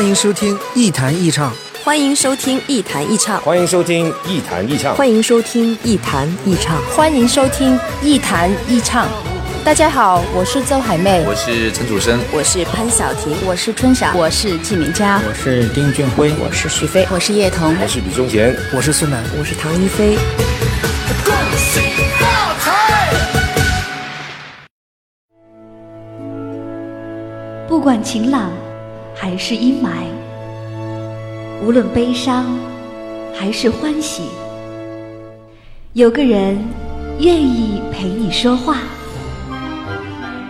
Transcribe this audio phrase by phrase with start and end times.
[0.00, 1.52] 欢迎收听《一谈一唱》，
[1.84, 9.04] 欢迎收听《一谈一唱》，欢迎收听《一谈一唱》，欢迎收听《一谈一唱》，欢迎收听《一谈一唱》。
[9.62, 20.16] 大家好，我是邹海媚，我是陈楚生，我是潘晓婷，我是春晓，我是季明佳，我是丁俊晖，我是徐飞，我是叶童，我是李宗贤，我是孙楠，我是唐一菲。
[21.26, 21.78] 恭喜
[22.18, 23.12] 发财！
[27.68, 28.50] 不管晴朗
[29.20, 30.06] 还是阴霾，
[31.62, 32.58] 无论悲伤
[33.38, 34.22] 还是欢喜，
[35.92, 36.56] 有个人
[37.18, 38.78] 愿意陪你说话。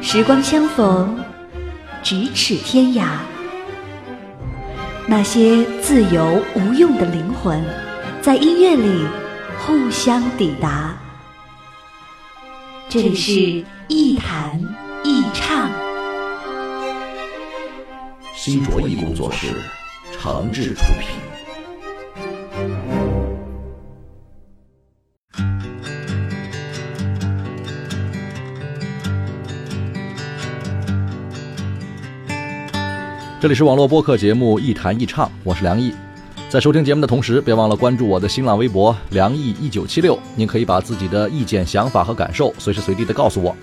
[0.01, 1.19] 时光相逢，
[2.05, 3.09] 咫尺天涯。
[5.05, 7.61] 那些自由无用的灵魂，
[8.23, 9.05] 在音乐里
[9.59, 10.97] 互相抵达。
[12.89, 14.61] 这里是一弹
[15.03, 15.50] 一唱。
[18.43, 19.49] 新卓艺工作室，
[20.11, 21.11] 诚挚出品。
[33.39, 35.93] 这里是网络播客节目《一谈一唱》，我是梁毅。
[36.49, 43.55] 在收听节目的同时，别忘了关注我的新浪微博“梁毅一九七六”，您可以把自己的意见、想法和感受随时随地的告诉我。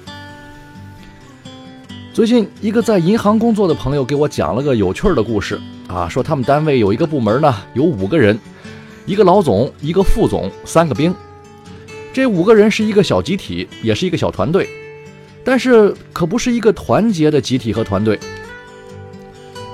[2.17, 8.35] 最近，一个在银行工作的朋友给我讲了个有趣的故事啊，说他们单位有一个部门呢，有五个人，
[9.05, 11.13] 一个老总，一个副总，三个兵。
[12.11, 14.67] 这五个人是一个小集体，也是一个小团队，
[15.43, 18.19] 但是可不是一个团结的集体和团队。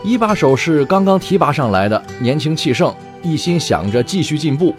[0.03, 4.75] 一把手是刚刚提拔上来的，年轻气盛，一心想着继续进步。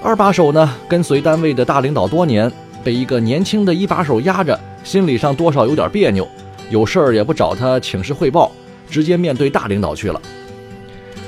[0.00, 2.48] 二把手呢，跟随单位的大领导多年，
[2.84, 6.24] 被一个年轻的一把手压着，心理上多少有点别扭。
[6.70, 8.50] 有事儿也不找他请示汇报，
[8.90, 10.20] 直接面对大领导去了。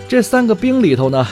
[0.08, 1.26] 这三个兵里头呢，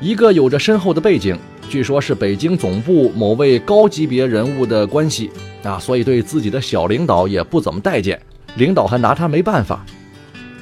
[0.00, 1.38] 一个有着深厚的背景，
[1.68, 5.30] 据说是北京总部某位高级别人物的关系
[5.62, 8.20] 啊，所以对自己的小领导也不怎么待见，
[8.56, 9.84] 领导还拿他没办法。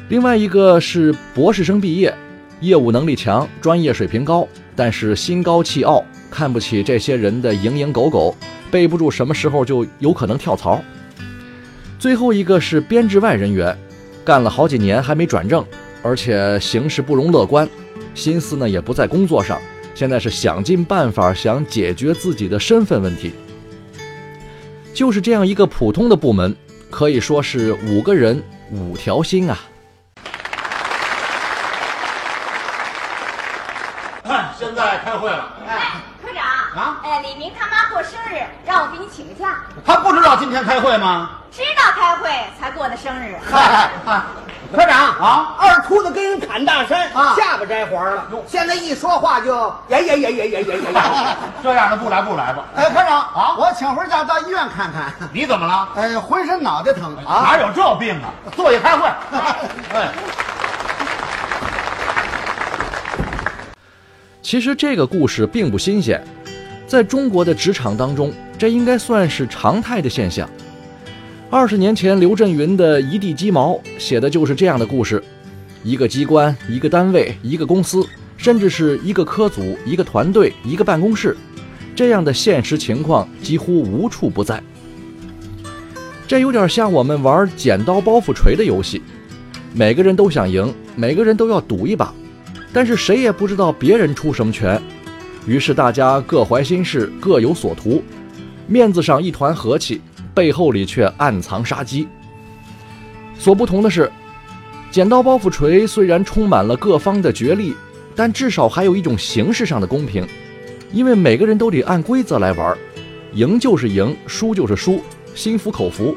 [0.09, 2.12] 另外一个是博士生毕业，
[2.60, 8.34] 业务能力强，专业水平高，但是心高气傲，看不起这些人的蝇营狗苟，
[8.70, 10.82] 背不住什么时候就有可能跳槽。
[12.04, 13.75] 最后一个是编制外人员，
[14.26, 15.65] 干了好几年还没转正，
[16.03, 17.66] 而且形势不容乐观，
[18.15, 19.59] 心思呢也不在工作上，
[19.94, 23.32] 现在是想尽办法想解决自己的身份问题。
[24.92, 26.54] 就是这样一个普通的部门，
[26.91, 29.59] 可以说是五个人五条心啊。
[34.59, 35.56] 现在开会了。
[37.14, 39.58] 哎，李明他妈过生日，让我给你请个假。
[39.86, 41.30] 他不知道今天开会吗？
[41.52, 43.36] 知道开会才过的生日。
[43.48, 43.88] 嗨，
[44.75, 48.26] 科长啊，二秃子跟人砍大山，啊下巴摘黄了。
[48.48, 49.54] 现在一说话就
[49.91, 51.36] 呀呀呀呀呀呀呀！
[51.62, 52.64] 这样的不来不来吧。
[52.74, 55.14] 哎，科长啊我请回假到医院看看。
[55.32, 55.88] 你怎么了？
[55.94, 57.47] 哎，浑身脑袋疼啊！
[57.48, 58.26] 哪有这病啊？
[58.56, 59.08] 坐下开会。
[59.94, 60.08] 哎，
[64.42, 66.20] 其实这个故事并不新鲜，
[66.87, 70.49] 在中国的职场当中，这应该算是常态的现象。
[71.50, 75.22] 二十年前，刘震云的《一地鸡毛》写的就是这样的故事：
[75.83, 78.05] 一个机关、一个单位、一个公司，
[78.37, 81.37] 甚至是一个科组、一个团队、一个办公室，
[81.95, 84.62] 这样的现实情况几乎无处不在。
[86.27, 89.01] 这有点像我们玩剪刀包袱锤的游戏，
[89.72, 92.12] 每个人都想赢，每个人都要赌一把。
[92.72, 94.81] 但是谁也不知道别人出什么拳，
[95.47, 98.03] 于是大家各怀心事，各有所图，
[98.66, 100.00] 面子上一团和气，
[100.34, 102.09] 背后里却暗藏杀机。
[103.38, 104.10] 所不同的是，
[104.91, 107.75] 剪刀包袱锤虽然充满了各方的角力，
[108.16, 110.27] 但至少还有一种形式上的公平，
[110.93, 112.75] 因为每个人都得按规则来玩，
[113.34, 115.03] 赢就是赢，输就是输，
[115.34, 116.16] 心服口服。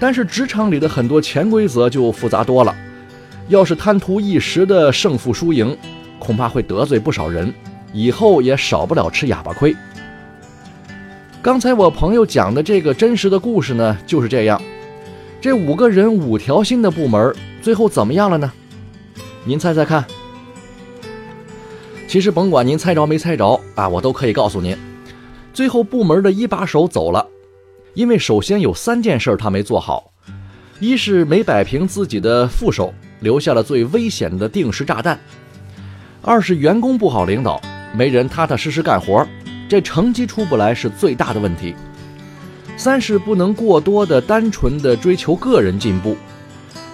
[0.00, 2.74] 但是职场里的很多潜规则就复杂多了。
[3.48, 5.76] 要是贪图一时的胜负输赢，
[6.18, 7.52] 恐怕会得罪不少人，
[7.92, 9.74] 以后也少不了吃哑巴亏。
[11.40, 14.60] 刚才我朋友讲的这个真实的故事呢，就是这样。
[15.40, 18.52] 这五个人五条心的部门，最后怎么样了呢？
[19.44, 20.04] 您猜猜看。
[22.08, 24.76] 其实甭管您猜着没猜着啊，我都可以告诉您，
[25.52, 27.26] 最后部门的一把手走了，
[27.94, 30.12] 因为首先有三件事他没做好，
[30.80, 32.92] 一是没摆平自己的副手。
[33.20, 35.18] 留下了最危险的定时炸弹。
[36.22, 37.60] 二是员工不好领导，
[37.98, 39.26] 没人踏踏实实干活，
[39.68, 41.74] 这成绩出不来是最大的问题。
[42.76, 46.16] 三是不能过多的单纯的追求个人进步，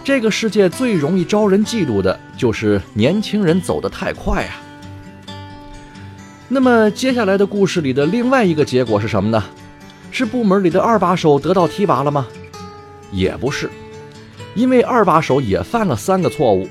[0.03, 4.57] 这个世界最容易招人嫉妒的就是年轻人走得太快啊。
[6.49, 9.45] 那么接下来的故事里的另外一个结果是什么呢？
[10.11, 12.27] 是部门里的二把手得到提拔了吗？
[13.13, 13.69] 也不是，
[14.55, 16.67] 因为二把手也犯了三个错误：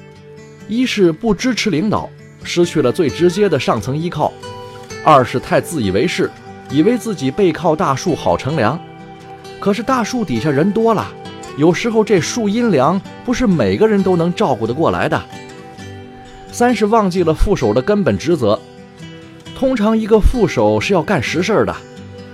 [0.68, 2.10] 一是不支持领导，
[2.44, 4.32] 失去了最直接的上层依靠；
[5.04, 6.30] 二是太自以为是，
[6.70, 8.80] 以为自己背靠大树好乘凉，
[9.60, 11.08] 可是大树底下人多了，
[11.58, 15.18] 有时候这树阴凉，不是每个人都能照顾得过来的；
[16.52, 18.60] 三是忘记了副手的根本职责。
[19.56, 21.76] 通常一个副手是要干实事的，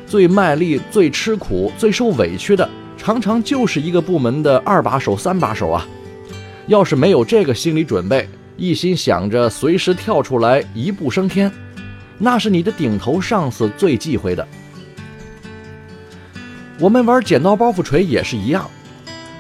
[0.08, 2.68] 最卖力、最吃苦、最受委屈的，
[2.98, 5.88] 常常就是一个部门的二把手、三把手啊。
[6.66, 8.28] 要是没有这个心理准备，
[8.60, 11.50] 一心想着随时跳出来一步升天，
[12.18, 14.46] 那是你的顶头上司最忌讳的。
[16.78, 18.70] 我们玩剪刀包袱锤也是一样，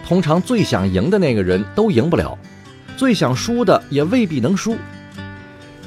[0.08, 2.38] 通常最想赢的那个人都赢不了，
[2.96, 4.78] 最想输的也未必能输。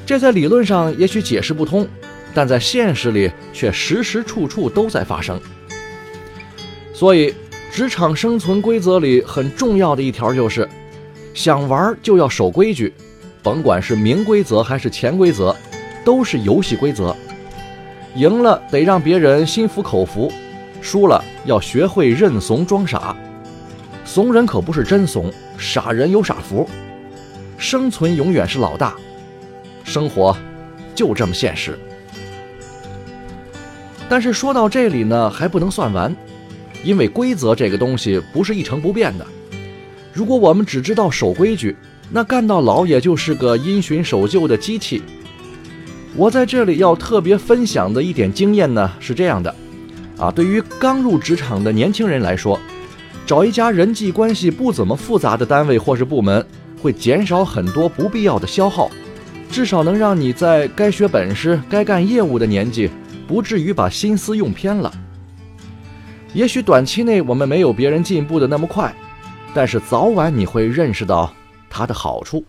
[0.05, 1.87] 这在理论上也许解释不通，
[2.33, 5.39] 但在现实里却时时处处都在发生。
[6.93, 7.33] 所以，
[7.71, 10.69] 职场生存规则里很重要的一条就是：
[11.33, 12.93] 想玩就要守规矩，
[13.43, 15.53] 甭管是明规则还是潜规则，
[16.05, 17.15] 都是游戏规则。
[18.15, 20.31] 赢了得让别人心服口服，
[20.81, 23.15] 输了要学会认怂装傻。
[24.05, 26.67] 怂人可不是真怂，傻人有傻福。
[27.57, 28.95] 生存永远是老大。
[29.83, 30.35] 生活
[30.95, 31.77] 就这么现实，
[34.07, 36.15] 但是说到这里呢，还不能算完，
[36.83, 39.27] 因为规则这个东西不是一成不变的。
[40.13, 41.75] 如果我们只知道守规矩，
[42.11, 45.01] 那干到老也就是个因循守旧的机器。
[46.15, 49.53] 我在这里要特别分享的一点经验呢，是这样的：
[50.17, 52.59] 啊，对于刚入职场的年轻人来说，
[53.25, 56.45] 找一家人际关系不怎么复杂的单位或是部门，
[56.81, 58.91] 会减少很多不必要的消耗。
[59.49, 62.89] 至少能让你在该学本事、该干业务的年纪，
[63.27, 64.91] 不至于把心思用偏了。
[66.33, 68.93] 也许短期内我们没有别人进步的那么快，
[69.53, 71.31] 但是早晚你会认识到
[71.75, 72.45] 它的好处。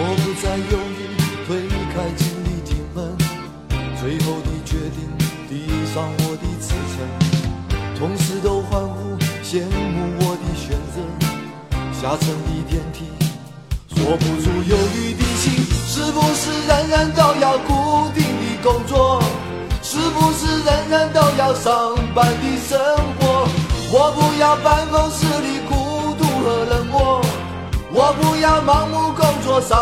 [0.00, 1.00] 我不再犹豫，
[1.48, 2.96] 推开经理厅门，
[4.00, 4.96] 最后的决定，
[5.48, 6.96] 递上我的辞呈。
[7.98, 10.96] 同事都欢呼，羡慕我的选择。
[11.92, 13.10] 下沉的电梯，
[13.88, 15.44] 锁不住犹豫的心。
[15.88, 19.20] 是不是人人都要固定的工作？
[19.98, 22.78] 是不是人人都要上班的生
[23.18, 23.48] 活？
[23.90, 27.20] 我不要办公室里孤独和冷漠，
[27.90, 29.76] 我不要盲目工作上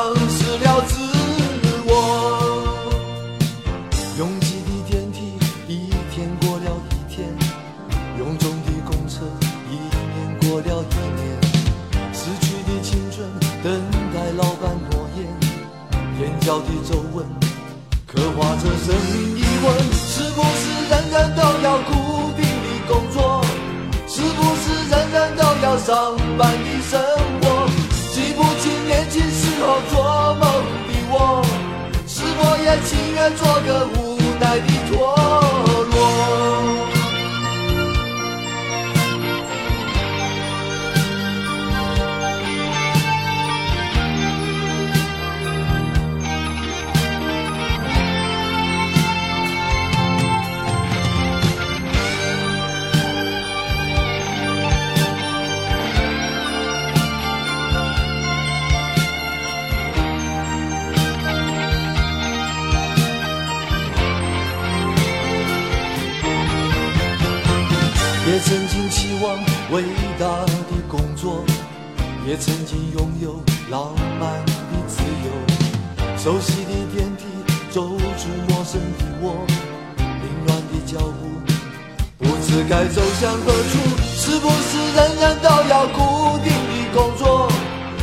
[82.64, 83.72] 该走向何处。
[84.16, 87.50] 是不是人人都要固定的工作？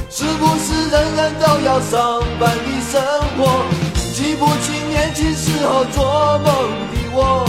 [0.10, 3.02] 是不是人人都要上班的生
[3.36, 3.66] 活？
[4.14, 6.48] 记不清年轻时候做梦
[6.92, 7.46] 的我。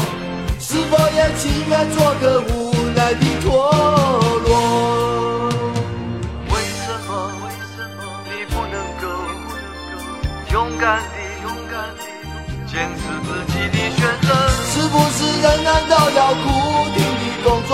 [0.59, 3.47] 是否也情愿做个无奈的陀
[4.47, 4.51] 螺？
[6.49, 7.11] 为什么？
[7.45, 7.47] 为
[7.77, 9.05] 什么你不能够
[10.53, 12.03] 勇敢地、勇敢地
[12.67, 13.04] 坚持
[14.73, 16.47] 是不是人人都要固
[16.95, 17.73] 定的工作？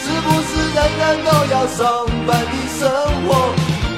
[0.00, 1.82] 是不是人人都要上
[2.26, 2.80] 班的生
[3.26, 3.28] 活？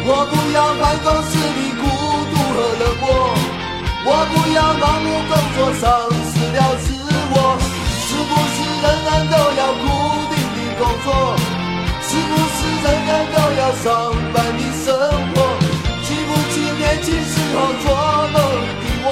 [0.03, 1.83] 我不要办公室里孤
[2.31, 3.05] 独和冷漠，
[4.07, 5.83] 我不要盲目工作，丧
[6.31, 6.87] 失了自
[7.33, 7.35] 我。
[8.09, 9.85] 是不是人人都要固
[10.31, 11.07] 定的工作？
[12.03, 13.87] 是不是人人都要上
[14.33, 14.89] 班的生
[15.33, 15.37] 活？
[16.03, 17.85] 记不起年轻时候做
[18.33, 18.37] 梦
[18.83, 19.09] 的我，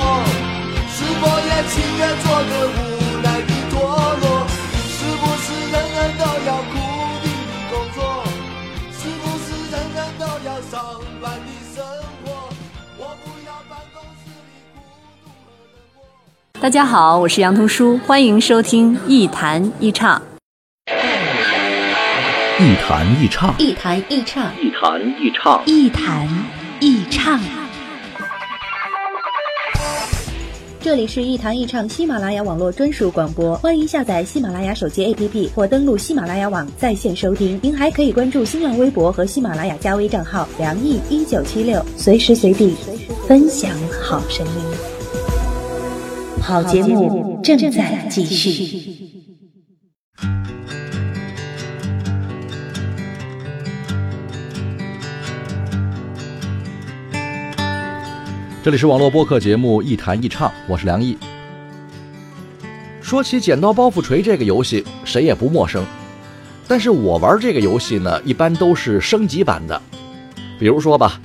[1.65, 2.79] 情愿做个无
[3.23, 3.81] 奈的陀
[4.21, 4.47] 螺？
[4.87, 6.75] 是不是人人都要固
[7.23, 7.99] 定的工作？
[8.93, 10.73] 是不是人人都要上
[11.21, 11.85] 班的生
[12.25, 12.27] 活？
[12.97, 14.79] 我不要办公室里孤
[15.25, 16.61] 独和冷漠。
[16.61, 20.23] 大家好，我是杨童书，欢迎收听一谈一唱。
[22.61, 26.29] 一弹一唱，一弹一唱，一弹一唱，一弹
[26.81, 27.41] 一唱。
[30.81, 37.59] 这里是一堂一唱喜马拉雅网络专属广播，欢迎下载喜马拉雅手机 APP 或登录喜马拉雅网在线收听。
[37.61, 42.75] 您还可以关注新浪微博和喜马拉雅加微账号“梁毅一九七六”，随时随地
[43.27, 44.53] 分享好声音。
[46.41, 49.28] 好节目正在继续。
[58.69, 61.17] 这里是网络播客节目《一谈一唱》，我是梁毅。
[63.01, 65.83] 说起剪刀包袱锤这个游戏，谁也不陌生。
[66.67, 69.81] 但是我玩这个游戏呢，一般都是升级版的。
[70.59, 71.19] 比如说吧，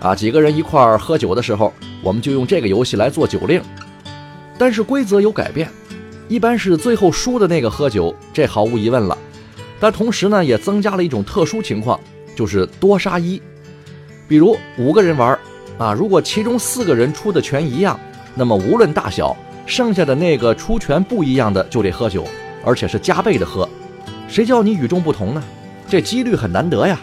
[0.00, 3.62] 啊，几个人一块儿喝酒的时候，我们就用这个游戏来做酒令。
[4.58, 5.70] 但是规则有改变，
[6.26, 9.16] 一般是最后输的那个喝酒，这毫无疑问了。
[9.78, 12.00] 但同时呢，也增加了一种特殊情况，
[12.34, 13.40] 就是多杀一。
[14.26, 15.38] 比如五个人玩。
[15.78, 17.98] 啊，如果其中四个人出的拳一样，
[18.34, 22.26] 那么无论大小，剩下的那个出拳不一样的就得喝酒，
[22.64, 23.68] 而且是加倍的喝。
[24.28, 25.42] 谁叫你与众不同呢？
[25.88, 26.98] 这几率很难得呀。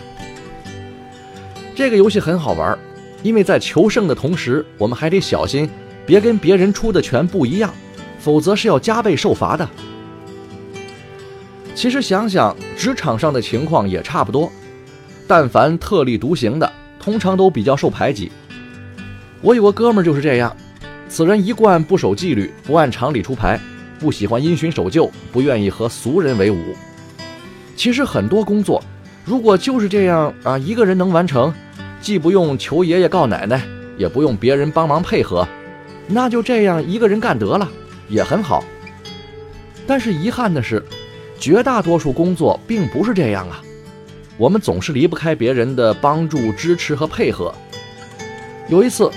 [1.74, 2.78] 这个游戏很好玩，
[3.24, 5.70] 因为在求胜的同时，我们还得小心，
[6.06, 7.74] 别跟别人出的拳不一样，
[8.20, 9.68] 否则是要加倍受罚的。
[11.74, 14.52] 其实想想，职场上的情况也差不多，
[15.26, 18.32] 但凡特立独行的，通常都比较受排挤。
[19.46, 20.58] 我有个哥们儿就是这样，
[21.08, 23.60] 此人一贯不守纪律，不按常理出牌，
[24.00, 26.76] 不喜欢因循守旧，不愿意和俗人为伍。
[27.76, 28.84] 其实很多工作，
[29.24, 31.54] 如果就是这样啊，一个人能完成，
[32.02, 33.62] 既不用求爷爷告奶奶，
[34.00, 35.48] 也不用别人帮忙配合，
[36.08, 37.70] 那就这样一个人干得了，
[38.10, 38.64] 也很好。
[39.86, 40.84] 但是遗憾的是，
[41.40, 43.62] 绝大多数工作并不是这样啊，
[44.38, 47.54] 我们总是离不开别人的帮助、支持和配合。
[48.70, 49.08] 有一次。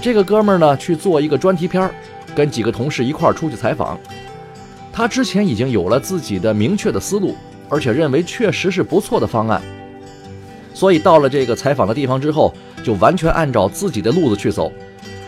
[0.00, 1.90] 这个哥们儿呢，去做一个专题片儿，
[2.34, 3.98] 跟几个同事一块儿出去采访。
[4.92, 7.36] 他之前已经有了自己的明确的思路，
[7.68, 9.60] 而且认为确实是不错的方案。
[10.72, 14.72] 所以到了这个采访的地方之后，就完全按照自己的路子去走，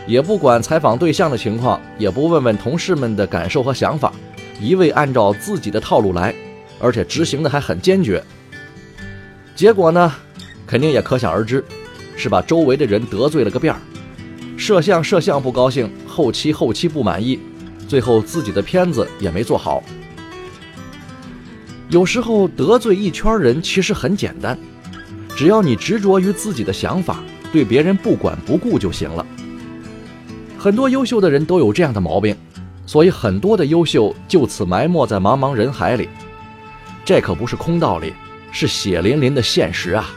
[0.07, 4.13] 也不管采访对象的情况，也不问问同事们的感受和想法，
[4.59, 6.33] 一味按照自己的套路来，
[6.79, 8.23] 而且执行的还很坚决。
[9.53, 10.13] 结果呢，
[10.65, 11.63] 肯定也可想而知，
[12.15, 13.79] 是把周围的人得罪了个遍儿。
[14.61, 17.39] 摄像摄像不高兴，后期后期不满意，
[17.87, 19.81] 最后自己的片子也没做好。
[21.89, 24.55] 有时候得罪一圈人其实很简单，
[25.35, 29.25] 只要你执着于自己的想法，对别人不管不顾就行了。
[30.59, 32.35] 很多优秀的人都有这样的毛病，
[32.85, 36.07] 所以很多的优秀就此埋没在茫茫人海里。
[37.03, 38.13] 这可不是空道理，
[38.51, 40.07] 是血淋淋的现实啊！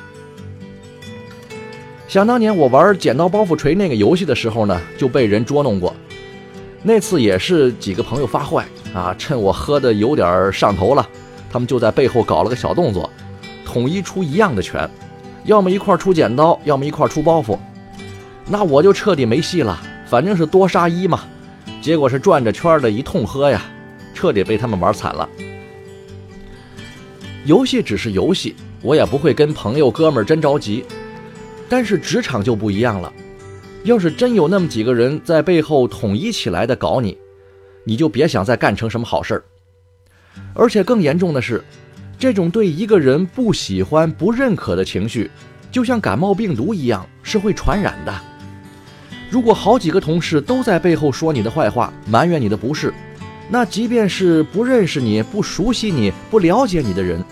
[2.07, 5.95] 想当年我玩剪刀包袱锤那个游戏的时候呢，就被人捉弄过。
[6.83, 11.09] 那次也是几个朋友发坏啊，趁我喝的有点上头了，
[11.51, 13.11] 他们就在背后搞了个小动作，
[13.65, 14.89] 统一出一样的拳，
[15.45, 17.59] 要么一块出剪刀，要么一块出包袱。
[18.47, 21.23] 那我就彻底没戏了，反正是多杀一嘛。
[21.81, 23.63] 结果是转着圈的一通喝呀，
[24.15, 25.27] 彻底被他们玩惨了。
[27.47, 30.85] 游戏只是游戏，我也不会跟朋友哥们儿真着急。
[31.69, 33.13] 但是职场就不一样了，
[33.85, 37.17] 要是真有那么几个人在背后统一起来的搞你，
[37.85, 39.45] 你就别想再干成什么好事儿。
[40.55, 41.63] 而且更严重的是，
[42.19, 45.31] 这种对一个人不喜欢、不认可的情绪，
[45.71, 48.15] 就像感冒病毒一样，是会传染的。
[49.31, 52.93] 如果好几个同事都在背后说你的坏话，埋怨你的不是，
[53.49, 57.23] 那即便是不认识你、不熟悉你、不了解你的人，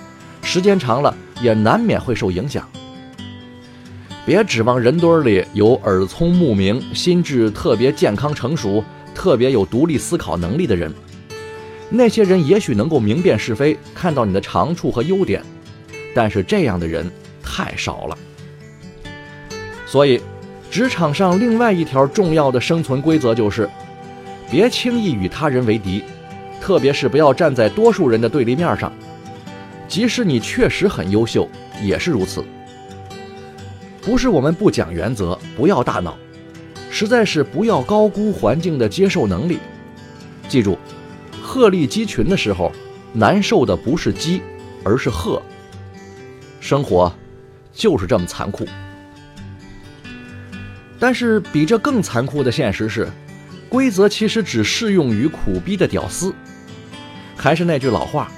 [0.43, 2.69] 时间长了也难免会受影响。
[4.25, 10.93] 别指望人堆里有耳聪目明、心智特别健康成熟、特别有独立思考能力的人。
[11.91, 15.43] 那些人也许能够明辨是非，看到你的长处和优点，
[16.14, 17.11] 但是这样的人
[17.43, 18.17] 太少了。
[19.87, 20.21] 所以，
[20.71, 23.69] 职场上另外一条重要的生存规则就是：
[24.49, 26.05] 别轻易与他人为敌，
[26.61, 28.93] 特别是不要站在多数人的对立面上。
[29.88, 31.47] 即使你确实很优秀，
[31.83, 32.43] 也是如此。
[34.02, 36.18] 不是我们不讲原则，不要大脑，
[36.90, 39.59] 实在是不要高估环境的接受能力。
[40.49, 40.76] 记住，
[41.40, 42.73] 鹤立鸡群的时候，
[43.12, 44.42] 难受的不是鸡，
[44.82, 45.40] 而是鹤。
[46.59, 47.12] 生活
[47.73, 48.66] 就是这么残酷。
[50.99, 53.09] 但是比这更残酷的现实是，
[53.68, 56.35] 规则其实只适用于苦逼的屌丝。
[57.37, 58.28] 还是那句老话。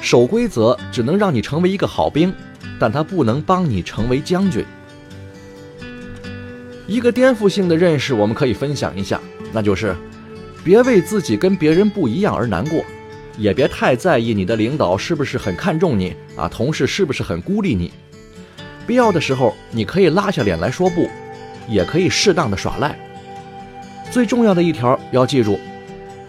[0.00, 2.30] 守规则只能让你成为一个好兵，
[2.78, 4.62] 但它不能帮你成为将军。
[6.86, 9.20] 一个颠覆性的认识，我们可以分享一下，
[9.52, 9.96] 那就是：
[10.62, 12.84] 别为自己跟别人不一样而难过，
[13.38, 17.90] 也别太在意你的领导是不是很看重你啊，同事是不是很孤立你。
[18.86, 21.08] 必要的时候，你可以拉下脸来说不，
[21.68, 22.98] 也可以适当的耍赖。
[24.10, 25.58] 最重要的一条要记住：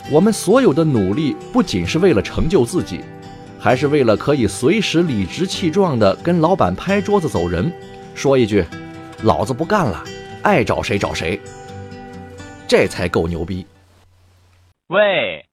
[0.10, 3.02] 我们所有的努力，不仅是为了成就自己。
[3.60, 7.72] 还是为了可以随时理直气壮的跟老板拍桌子走人，
[8.14, 8.64] 说一句
[9.24, 10.04] “老子不干了，
[10.46, 11.40] 爱找谁找谁”，
[12.70, 13.66] 这才够牛逼。
[14.88, 15.44] 喂，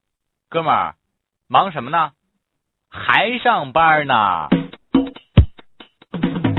[0.50, 0.96] 哥们儿，
[1.49, 2.11] 忙什么呢？
[2.90, 4.49] 还上班呢？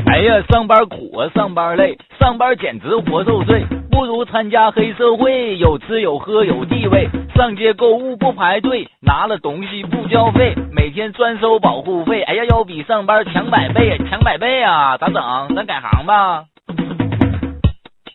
[0.07, 7.07] 哎呀，上班苦啊，上班累，上班简直活受罪，不如参加黑社会，有吃有喝有地位。
[7.35, 12.23] 上街购物不排队，拿了东西不交费，每天专收保护费。
[12.23, 14.97] 哎呀，要比上班强百倍，强百倍啊！
[14.97, 15.55] 咋整？
[15.55, 16.45] 咱改行吧。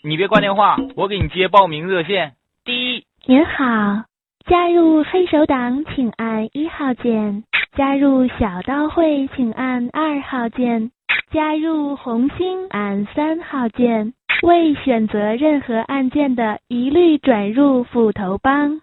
[0.09, 2.33] 你别挂电话，我给你接报名热线。
[2.65, 4.05] 第一，您好，
[4.47, 7.45] 加入黑手党请按一号键，
[7.77, 10.91] 加入小刀会请按二号键，
[11.31, 14.15] 加入红星按三号键。
[14.43, 18.81] 未选择任何按键的，一律转入斧头帮。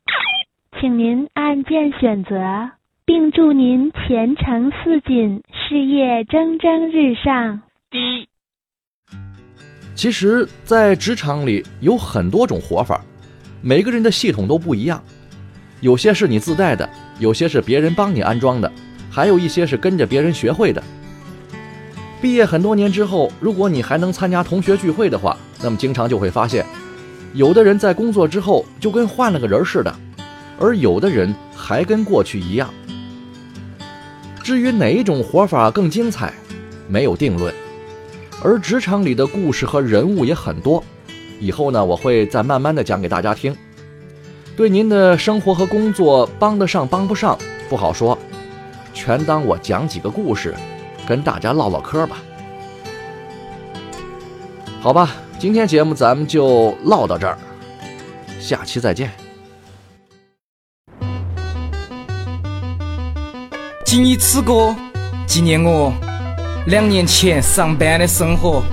[0.79, 2.69] 请您按键选择，
[3.03, 7.63] 并祝您前程似锦，事业蒸蒸日上。
[7.89, 8.27] 第一，
[9.95, 13.01] 其实，在职场里有很多种活法，
[13.61, 15.01] 每个人的系统都不一样，
[15.79, 18.69] 有些是你自带的，有些是别人帮你安装的，
[19.09, 20.83] 还有一些是跟着别人学会的。
[22.21, 26.65] 毕业很多年之后，如果你还能参加同学聚会的话，那么经常就会发现，
[27.33, 29.95] 有的人在工作之后就跟换了个人似的。
[30.59, 32.73] 而有的人还跟过去一样。
[34.43, 36.33] 至于哪一种活法更精彩，
[36.87, 37.53] 没有定论。
[38.43, 40.83] 而职场里的故事和人物也很多，
[41.39, 43.55] 以后呢我会再慢慢的讲给大家听。
[44.55, 47.37] 对您的生活和工作帮得上帮不上
[47.69, 48.17] 不好说，
[48.93, 50.53] 全当我讲几个故事，
[51.07, 52.17] 跟大家唠唠嗑吧。
[54.79, 57.37] 好吧，今天节目咱们就唠到这儿，
[58.39, 59.11] 下期再见。
[63.83, 64.75] 仅以此歌
[65.25, 65.91] 纪念我
[66.67, 68.63] 两年前上班的生活。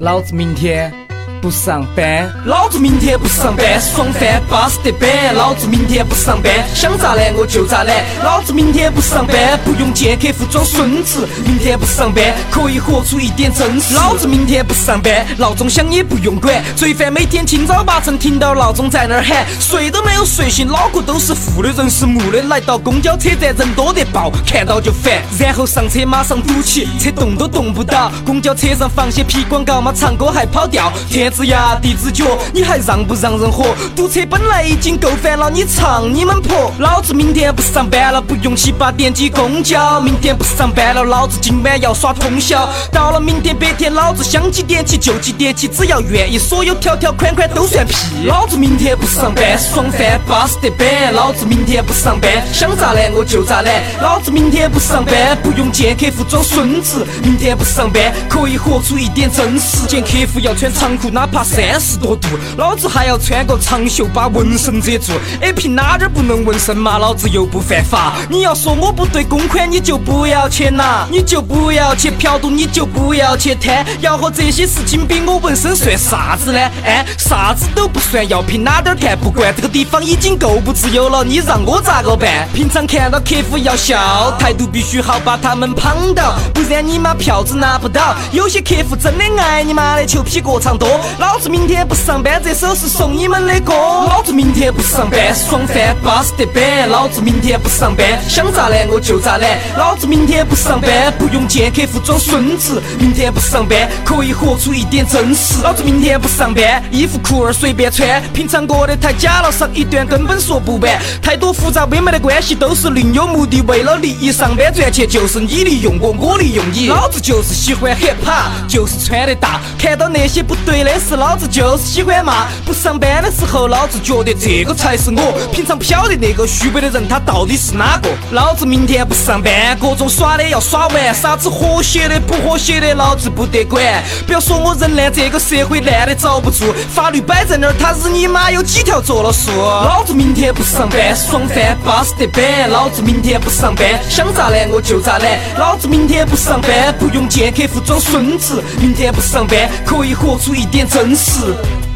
[0.00, 1.07] 老子明天。
[1.40, 5.34] 不上班，老子明天不上班，爽翻巴适得板。
[5.34, 8.04] 老子明天不上班，想咋懒我就咋懒。
[8.22, 11.28] 老子明天不上班，不用见客户装孙子。
[11.44, 13.94] 明天不上班，可以活出一点真实。
[13.94, 16.62] 老子明天不上班，闹钟响也不用管。
[16.74, 22.42] 罪犯每天清早八晨听到闹钟在那儿喊，睡都没有睡醒，脑壳都是负的，人是木的。
[22.42, 25.22] 来到公交车站，人多得爆，看到就烦。
[25.38, 28.10] 然后上车马上堵起，车动都动不到。
[28.24, 30.92] 公交车上放些屁广告嘛，唱歌还跑调。
[31.08, 31.27] 天。
[31.30, 33.74] 子牙地子脚，你还让不让人活？
[33.94, 36.72] 堵车本来已经够烦了，你唱你们婆！
[36.78, 40.00] 老子明天不上班了，不用七八点挤公交。
[40.00, 42.68] 明天不上班了，老子今晚要耍通宵。
[42.92, 47.94] 到了明天白天，老子想几点起就几点起，只要愿意，所有条条款款都算屁。
[48.24, 51.12] 老子明天不上班，爽翻巴适得板。
[51.12, 53.82] 老子明天不上班，想咋懒我就咋懒。
[54.00, 57.06] 老子明天不上班，不用见客户装孙子。
[57.22, 59.86] 明天不上班，可以活出一点真实。
[59.86, 61.08] 见客户要穿长裤。
[61.18, 65.14] 哪怕三十多度，老子还要穿个长袖把纹身遮住。
[65.40, 66.96] 哎，凭哪点不能纹身嘛？
[66.96, 68.12] 老子又不犯法。
[68.30, 73.84] 你要说我不对公款，你就不要去拿，你就不要去嫖赌，你就不要去贪。
[74.00, 76.60] 要和这些事情比，我纹身算啥子呢？
[76.84, 79.52] 哎，啥子都不算，要凭哪点看不惯？
[79.52, 82.48] 这个地方已经够不自由了，你让我咋个办？
[82.54, 88.14] 平常看到客户要笑，态度必须好，把他们捧到，不然你妈票子拿不到。
[88.30, 91.00] 有些客户真的爱你妈的，球批过长多。
[91.18, 93.72] 老子明天不上班，这首是送你们的歌。
[93.72, 96.88] 老子明天不上班，爽翻巴适得板。
[96.88, 99.58] 老子明天不上班，想咋懒我就咋懒。
[99.76, 102.82] 老子明天不上班，不用见客户装孙子。
[102.98, 105.62] 明天不上班，可以活出一点真实。
[105.62, 110.98] 老子明天不上班，衣服裤儿随便穿，平常过得太假了，上一段根本说不完。
[111.22, 116.88] 太多复杂微妙的关系都是另有目的，为了利益上班赚钱就是你利用我，我利用你。
[116.88, 119.60] 老子就是喜欢 hiphop，就是穿得大。
[119.78, 122.46] 看到那些不对的是，老子就是喜欢骂。
[122.64, 125.38] 不上班的时候，老子觉得这个才是我。
[125.52, 128.08] 平常不晓得那个虚伪的人他到底是哪个。
[128.32, 133.82] 老子明天不上班，各种耍的要耍完，啥子和谐的不和谐的，老子不得管。
[134.26, 136.72] 不要说我人烂，这个社会烂的遭不住。
[136.92, 139.50] 法律摆在那儿，他日你妈有几条做了数？
[139.52, 142.68] 老子明天不上班，爽翻巴适得板。
[142.70, 145.38] 老子明天不上班，想咋懒我就咋懒。
[145.58, 148.62] 老子明天不上班，不用见客户装孙子。
[148.80, 151.87] 明天不上班，可以活出一点真实。